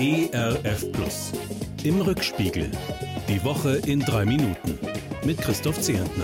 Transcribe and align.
ERF 0.00 0.92
Plus. 0.92 1.32
Im 1.82 2.00
Rückspiegel. 2.00 2.70
Die 3.28 3.42
Woche 3.42 3.78
in 3.78 3.98
drei 3.98 4.24
Minuten. 4.24 4.78
Mit 5.24 5.38
Christoph 5.38 5.80
Zehentner. 5.80 6.22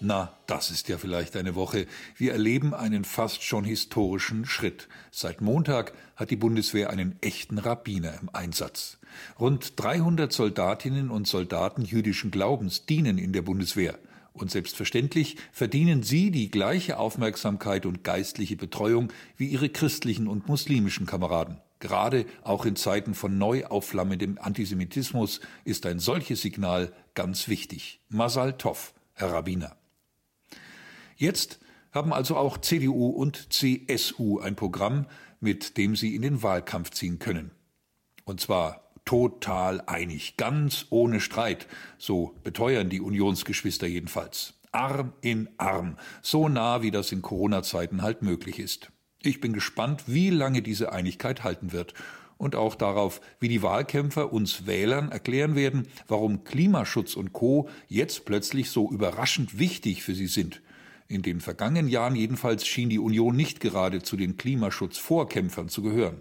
Na, 0.00 0.32
das 0.48 0.72
ist 0.72 0.88
ja 0.88 0.98
vielleicht 0.98 1.36
eine 1.36 1.54
Woche. 1.54 1.86
Wir 2.16 2.32
erleben 2.32 2.74
einen 2.74 3.04
fast 3.04 3.44
schon 3.44 3.62
historischen 3.62 4.46
Schritt. 4.46 4.88
Seit 5.12 5.42
Montag 5.42 5.92
hat 6.16 6.32
die 6.32 6.36
Bundeswehr 6.36 6.90
einen 6.90 7.14
echten 7.20 7.58
Rabbiner 7.58 8.18
im 8.20 8.28
Einsatz. 8.32 8.98
Rund 9.38 9.74
300 9.76 10.32
Soldatinnen 10.32 11.10
und 11.10 11.28
Soldaten 11.28 11.84
jüdischen 11.84 12.32
Glaubens 12.32 12.84
dienen 12.84 13.16
in 13.16 13.32
der 13.32 13.42
Bundeswehr. 13.42 13.96
Und 14.32 14.50
selbstverständlich 14.50 15.36
verdienen 15.52 16.02
sie 16.02 16.32
die 16.32 16.50
gleiche 16.50 16.98
Aufmerksamkeit 16.98 17.86
und 17.86 18.02
geistliche 18.02 18.56
Betreuung 18.56 19.12
wie 19.36 19.46
ihre 19.46 19.68
christlichen 19.68 20.26
und 20.26 20.48
muslimischen 20.48 21.06
Kameraden. 21.06 21.60
Gerade 21.84 22.24
auch 22.44 22.64
in 22.64 22.76
Zeiten 22.76 23.12
von 23.12 23.36
neu 23.36 23.66
aufflammendem 23.66 24.38
Antisemitismus 24.40 25.40
ist 25.66 25.84
ein 25.84 25.98
solches 25.98 26.40
Signal 26.40 26.90
ganz 27.12 27.46
wichtig. 27.46 28.00
Masal 28.08 28.56
Tov, 28.56 28.94
Herr 29.12 29.34
Rabbiner. 29.34 29.76
Jetzt 31.14 31.58
haben 31.92 32.14
also 32.14 32.38
auch 32.38 32.56
CDU 32.56 33.10
und 33.10 33.52
CSU 33.52 34.40
ein 34.40 34.56
Programm, 34.56 35.04
mit 35.40 35.76
dem 35.76 35.94
sie 35.94 36.14
in 36.14 36.22
den 36.22 36.42
Wahlkampf 36.42 36.88
ziehen 36.92 37.18
können. 37.18 37.50
Und 38.24 38.40
zwar 38.40 38.90
total 39.04 39.82
einig, 39.82 40.38
ganz 40.38 40.86
ohne 40.88 41.20
Streit, 41.20 41.66
so 41.98 42.34
beteuern 42.44 42.88
die 42.88 43.02
Unionsgeschwister 43.02 43.86
jedenfalls. 43.86 44.54
Arm 44.72 45.12
in 45.20 45.50
Arm, 45.58 45.98
so 46.22 46.48
nah 46.48 46.80
wie 46.80 46.90
das 46.90 47.12
in 47.12 47.20
Corona-Zeiten 47.20 48.00
halt 48.00 48.22
möglich 48.22 48.58
ist. 48.58 48.90
Ich 49.26 49.40
bin 49.40 49.54
gespannt, 49.54 50.04
wie 50.06 50.28
lange 50.28 50.60
diese 50.60 50.92
Einigkeit 50.92 51.44
halten 51.44 51.72
wird 51.72 51.94
und 52.36 52.54
auch 52.56 52.74
darauf, 52.74 53.22
wie 53.40 53.48
die 53.48 53.62
Wahlkämpfer 53.62 54.34
uns 54.34 54.66
Wählern 54.66 55.10
erklären 55.10 55.54
werden, 55.54 55.88
warum 56.08 56.44
Klimaschutz 56.44 57.14
und 57.16 57.32
Co. 57.32 57.70
jetzt 57.88 58.26
plötzlich 58.26 58.68
so 58.68 58.90
überraschend 58.90 59.58
wichtig 59.58 60.02
für 60.02 60.14
sie 60.14 60.26
sind. 60.26 60.60
In 61.08 61.22
den 61.22 61.40
vergangenen 61.40 61.88
Jahren 61.88 62.16
jedenfalls 62.16 62.66
schien 62.66 62.90
die 62.90 62.98
Union 62.98 63.34
nicht 63.34 63.60
gerade 63.60 64.02
zu 64.02 64.18
den 64.18 64.36
Klimaschutzvorkämpfern 64.36 65.70
zu 65.70 65.80
gehören. 65.80 66.20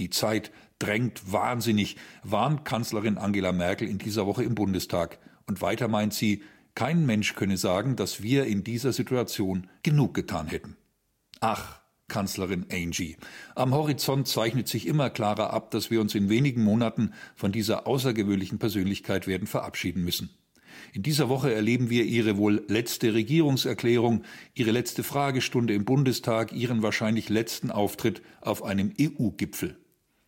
Die 0.00 0.10
Zeit 0.10 0.50
drängt 0.80 1.30
wahnsinnig, 1.30 1.96
warnt 2.24 2.64
Kanzlerin 2.64 3.18
Angela 3.18 3.52
Merkel 3.52 3.88
in 3.88 3.98
dieser 3.98 4.26
Woche 4.26 4.42
im 4.42 4.56
Bundestag. 4.56 5.20
Und 5.46 5.62
weiter 5.62 5.86
meint 5.86 6.12
sie, 6.12 6.42
kein 6.74 7.06
Mensch 7.06 7.36
könne 7.36 7.56
sagen, 7.56 7.94
dass 7.94 8.20
wir 8.20 8.46
in 8.46 8.64
dieser 8.64 8.92
Situation 8.92 9.68
genug 9.84 10.14
getan 10.14 10.48
hätten. 10.48 10.76
Ach, 11.40 11.81
Kanzlerin 12.12 12.66
Angie. 12.70 13.16
Am 13.54 13.72
Horizont 13.72 14.28
zeichnet 14.28 14.68
sich 14.68 14.86
immer 14.86 15.08
klarer 15.08 15.50
ab, 15.50 15.70
dass 15.70 15.90
wir 15.90 15.98
uns 16.02 16.14
in 16.14 16.28
wenigen 16.28 16.62
Monaten 16.62 17.12
von 17.34 17.52
dieser 17.52 17.86
außergewöhnlichen 17.86 18.58
Persönlichkeit 18.58 19.26
werden 19.26 19.46
verabschieden 19.46 20.04
müssen. 20.04 20.28
In 20.92 21.02
dieser 21.02 21.30
Woche 21.30 21.54
erleben 21.54 21.88
wir 21.88 22.04
ihre 22.04 22.36
wohl 22.36 22.64
letzte 22.68 23.14
Regierungserklärung, 23.14 24.24
ihre 24.52 24.72
letzte 24.72 25.02
Fragestunde 25.02 25.72
im 25.72 25.86
Bundestag, 25.86 26.52
ihren 26.52 26.82
wahrscheinlich 26.82 27.30
letzten 27.30 27.70
Auftritt 27.70 28.20
auf 28.42 28.62
einem 28.62 28.92
EU-Gipfel. 29.00 29.78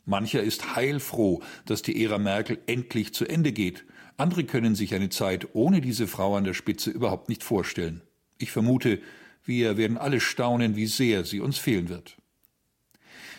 Mancher 0.07 0.43
ist 0.43 0.77
heilfroh, 0.77 1.43
dass 1.67 1.83
die 1.83 2.03
Ära 2.03 2.17
Merkel 2.17 2.61
endlich 2.67 3.13
zu 3.13 3.27
Ende 3.27 3.53
geht. 3.53 3.85
Andere 4.17 4.45
können 4.45 4.75
sich 4.75 4.95
eine 4.95 5.11
Zeit 5.11 5.49
ohne 5.53 5.83
diese 5.83 6.07
Frau 6.07 6.35
an 6.35 6.45
der 6.45 6.55
Spitze 6.55 6.91
überhaupt 6.91 7.29
nicht 7.29 7.45
vorstellen. 7.45 8.01
Ich 8.39 8.53
vermute, 8.53 9.01
wir 9.45 9.77
werden 9.77 9.99
alle 9.99 10.21
staunen, 10.21 10.77
wie 10.77 10.87
sehr 10.87 11.25
sie 11.25 11.41
uns 11.41 11.59
fehlen 11.59 11.89
wird. 11.89 12.17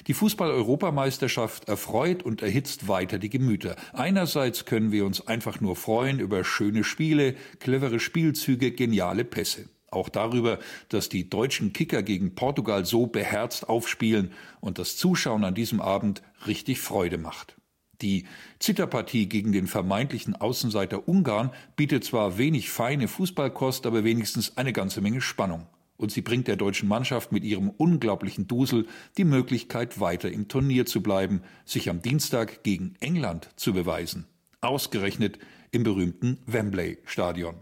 Die 0.07 0.13
Fußball-Europameisterschaft 0.13 1.67
erfreut 1.67 2.21
und 2.21 2.43
erhitzt 2.43 2.87
weiter 2.87 3.17
die 3.17 3.29
Gemüter. 3.29 3.75
Einerseits 3.91 4.65
können 4.65 4.91
wir 4.91 5.05
uns 5.05 5.25
einfach 5.27 5.61
nur 5.61 5.75
freuen 5.75 6.19
über 6.19 6.43
schöne 6.43 6.83
Spiele, 6.83 7.35
clevere 7.59 7.99
Spielzüge, 7.99 8.71
geniale 8.71 9.25
Pässe 9.25 9.67
auch 9.95 10.09
darüber, 10.09 10.59
dass 10.89 11.09
die 11.09 11.29
deutschen 11.29 11.73
Kicker 11.73 12.03
gegen 12.03 12.35
Portugal 12.35 12.85
so 12.85 13.07
beherzt 13.07 13.67
aufspielen 13.67 14.31
und 14.59 14.77
das 14.77 14.97
Zuschauen 14.97 15.43
an 15.43 15.55
diesem 15.55 15.81
Abend 15.81 16.21
richtig 16.45 16.79
Freude 16.79 17.17
macht. 17.17 17.55
Die 18.01 18.25
Zitterpartie 18.59 19.27
gegen 19.27 19.53
den 19.53 19.67
vermeintlichen 19.67 20.35
Außenseiter 20.35 21.07
Ungarn 21.07 21.51
bietet 21.77 22.03
zwar 22.03 22.37
wenig 22.37 22.69
feine 22.69 23.07
Fußballkost, 23.07 23.85
aber 23.85 24.03
wenigstens 24.03 24.57
eine 24.57 24.73
ganze 24.73 24.99
Menge 24.99 25.21
Spannung. 25.21 25.65
Und 25.97 26.11
sie 26.11 26.21
bringt 26.21 26.47
der 26.47 26.57
deutschen 26.57 26.89
Mannschaft 26.89 27.31
mit 27.31 27.43
ihrem 27.43 27.69
unglaublichen 27.69 28.47
Dusel 28.47 28.85
die 29.17 29.23
Möglichkeit, 29.23 29.99
weiter 29.99 30.31
im 30.31 30.47
Turnier 30.47 30.85
zu 30.85 31.01
bleiben, 31.01 31.41
sich 31.63 31.89
am 31.89 32.01
Dienstag 32.01 32.63
gegen 32.63 32.95
England 32.99 33.49
zu 33.55 33.73
beweisen. 33.73 34.25
Ausgerechnet 34.61 35.39
im 35.71 35.83
berühmten 35.83 36.39
Wembley 36.45 36.97
Stadion. 37.05 37.55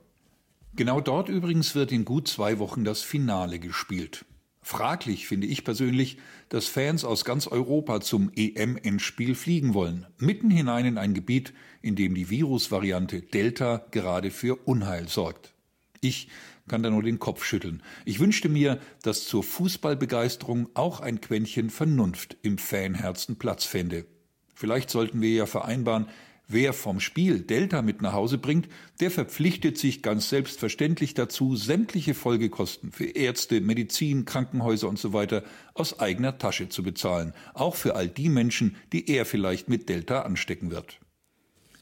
Genau 0.75 1.01
dort 1.01 1.29
übrigens 1.29 1.75
wird 1.75 1.91
in 1.91 2.05
gut 2.05 2.27
zwei 2.27 2.57
Wochen 2.57 2.83
das 2.83 3.01
Finale 3.01 3.59
gespielt. 3.59 4.25
Fraglich 4.63 5.27
finde 5.27 5.45
ich 5.45 5.65
persönlich, 5.65 6.17
dass 6.47 6.67
Fans 6.67 7.03
aus 7.03 7.25
ganz 7.25 7.47
Europa 7.47 7.99
zum 7.99 8.31
EM-Endspiel 8.33 9.35
fliegen 9.35 9.73
wollen, 9.73 10.07
mitten 10.17 10.49
hinein 10.49 10.85
in 10.85 10.97
ein 10.97 11.13
Gebiet, 11.13 11.53
in 11.81 11.95
dem 11.95 12.15
die 12.15 12.29
Virusvariante 12.29 13.21
Delta 13.21 13.85
gerade 13.91 14.31
für 14.31 14.55
Unheil 14.65 15.09
sorgt. 15.09 15.53
Ich 15.99 16.29
kann 16.67 16.83
da 16.83 16.89
nur 16.89 17.03
den 17.03 17.19
Kopf 17.19 17.43
schütteln. 17.43 17.83
Ich 18.05 18.19
wünschte 18.19 18.49
mir, 18.49 18.79
dass 19.01 19.25
zur 19.25 19.43
Fußballbegeisterung 19.43 20.69
auch 20.73 20.99
ein 20.99 21.21
Quäntchen 21.21 21.69
Vernunft 21.69 22.37
im 22.41 22.57
Fanherzen 22.57 23.37
Platz 23.37 23.65
fände. 23.65 24.05
Vielleicht 24.53 24.89
sollten 24.89 25.21
wir 25.21 25.31
ja 25.31 25.45
vereinbaren, 25.45 26.07
Wer 26.47 26.73
vom 26.73 26.99
Spiel 26.99 27.39
Delta 27.39 27.81
mit 27.81 28.01
nach 28.01 28.11
Hause 28.11 28.37
bringt, 28.37 28.67
der 28.99 29.09
verpflichtet 29.11 29.77
sich 29.77 30.03
ganz 30.03 30.27
selbstverständlich 30.27 31.13
dazu, 31.13 31.55
sämtliche 31.55 32.13
Folgekosten 32.13 32.91
für 32.91 33.05
Ärzte, 33.05 33.61
Medizin, 33.61 34.25
Krankenhäuser 34.25 34.89
usw. 34.89 35.27
So 35.29 35.41
aus 35.73 35.99
eigener 35.99 36.37
Tasche 36.37 36.67
zu 36.67 36.83
bezahlen, 36.83 37.33
auch 37.53 37.75
für 37.75 37.95
all 37.95 38.09
die 38.09 38.27
Menschen, 38.27 38.75
die 38.91 39.09
er 39.09 39.25
vielleicht 39.25 39.69
mit 39.69 39.87
Delta 39.87 40.23
anstecken 40.23 40.69
wird. 40.69 40.99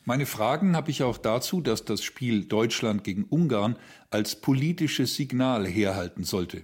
Meine 0.04 0.26
Fragen 0.26 0.76
habe 0.76 0.92
ich 0.92 1.04
auch 1.04 1.18
dazu, 1.18 1.62
dass 1.62 1.86
das 1.86 2.04
Spiel 2.04 2.46
Deutschland 2.46 3.04
gegen 3.04 3.24
Ungarn 3.26 3.78
als 4.10 4.42
politisches 4.42 5.16
Signal 5.16 5.68
herhalten 5.68 6.24
sollte. 6.24 6.64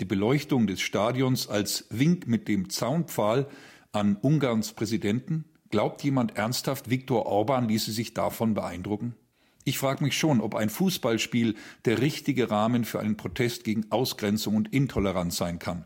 Die 0.00 0.04
Beleuchtung 0.04 0.66
des 0.66 0.80
Stadions 0.80 1.48
als 1.48 1.86
Wink 1.90 2.26
mit 2.26 2.48
dem 2.48 2.68
Zaunpfahl 2.68 3.48
an 3.92 4.16
Ungarns 4.16 4.72
Präsidenten, 4.72 5.44
Glaubt 5.74 6.04
jemand 6.04 6.36
ernsthaft, 6.36 6.88
Viktor 6.88 7.26
Orban 7.26 7.68
ließe 7.68 7.90
sich 7.90 8.14
davon 8.14 8.54
beeindrucken? 8.54 9.16
Ich 9.64 9.76
frage 9.76 10.04
mich 10.04 10.16
schon, 10.16 10.40
ob 10.40 10.54
ein 10.54 10.70
Fußballspiel 10.70 11.56
der 11.84 12.00
richtige 12.00 12.48
Rahmen 12.48 12.84
für 12.84 13.00
einen 13.00 13.16
Protest 13.16 13.64
gegen 13.64 13.90
Ausgrenzung 13.90 14.54
und 14.54 14.72
Intoleranz 14.72 15.36
sein 15.36 15.58
kann. 15.58 15.84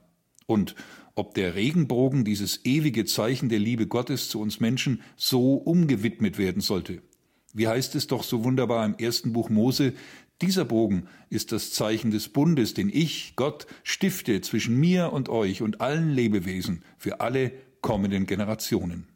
Und 0.48 0.74
ob 1.14 1.34
der 1.34 1.54
Regenbogen, 1.54 2.24
dieses 2.24 2.64
ewige 2.64 3.04
Zeichen 3.04 3.50
der 3.50 3.58
Liebe 3.58 3.86
Gottes 3.86 4.30
zu 4.30 4.40
uns 4.40 4.60
Menschen, 4.60 5.02
so 5.14 5.54
umgewidmet 5.54 6.38
werden 6.38 6.62
sollte. 6.62 7.02
Wie 7.52 7.68
heißt 7.68 7.94
es 7.96 8.06
doch 8.06 8.22
so 8.22 8.44
wunderbar 8.44 8.86
im 8.86 8.96
ersten 8.96 9.34
Buch 9.34 9.50
Mose, 9.50 9.92
dieser 10.40 10.64
Bogen 10.64 11.06
ist 11.28 11.52
das 11.52 11.72
Zeichen 11.72 12.10
des 12.10 12.30
Bundes, 12.30 12.72
den 12.72 12.88
ich, 12.88 13.34
Gott, 13.36 13.66
stifte 13.82 14.40
zwischen 14.40 14.76
mir 14.76 15.12
und 15.12 15.28
euch 15.28 15.60
und 15.60 15.82
allen 15.82 16.10
Lebewesen 16.10 16.82
für 16.96 17.20
alle 17.20 17.52
kommenden 17.82 18.24
Generationen. 18.24 19.06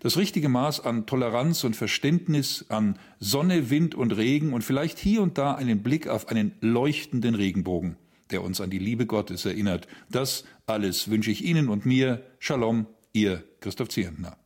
Das 0.00 0.16
richtige 0.16 0.48
Maß 0.48 0.84
an 0.84 1.06
Toleranz 1.06 1.64
und 1.64 1.74
Verständnis, 1.74 2.66
an 2.68 2.96
Sonne, 3.18 3.70
Wind 3.70 3.96
und 3.96 4.12
Regen 4.12 4.52
und 4.52 4.62
vielleicht 4.62 5.00
hier 5.00 5.20
und 5.22 5.36
da 5.36 5.54
einen 5.54 5.82
Blick 5.82 6.06
auf 6.06 6.28
einen 6.28 6.52
leuchtenden 6.60 7.34
Regenbogen, 7.34 7.96
der 8.32 8.42
uns 8.42 8.60
an 8.60 8.70
die 8.70 8.78
Liebe 8.78 9.06
Gottes 9.06 9.44
erinnert. 9.44 9.86
Das 10.10 10.44
alles 10.66 11.10
wünsche 11.10 11.30
ich 11.30 11.44
Ihnen 11.44 11.68
und 11.68 11.86
mir. 11.86 12.24
Shalom, 12.38 12.86
Ihr 13.12 13.44
Christoph 13.60 13.88
Zierentner. 13.88 14.36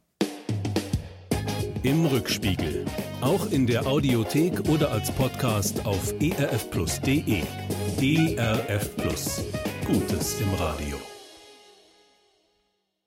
Im 1.82 2.04
Rückspiegel. 2.04 2.84
Auch 3.20 3.50
in 3.50 3.66
der 3.66 3.86
Audiothek 3.86 4.68
oder 4.68 4.90
als 4.90 5.10
Podcast 5.12 5.86
auf 5.86 6.12
erfplus.de. 6.20 7.42
ERF 8.00 8.96
Plus. 8.96 9.44
Gutes 9.86 10.40
im 10.40 10.52
Radio. 10.54 11.15